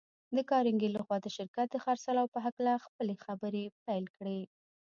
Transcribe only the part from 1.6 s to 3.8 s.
د خرڅلاو په هکله خپلې خبرې